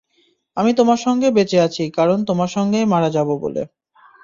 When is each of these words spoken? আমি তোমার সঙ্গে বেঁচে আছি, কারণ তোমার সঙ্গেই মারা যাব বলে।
আমি 0.57 0.71
তোমার 0.79 0.99
সঙ্গে 1.05 1.27
বেঁচে 1.37 1.57
আছি, 1.59 1.83
কারণ 1.97 2.17
তোমার 2.29 2.49
সঙ্গেই 2.49 2.85
মারা 2.93 3.09
যাব 3.11 3.29
বলে। 3.43 3.61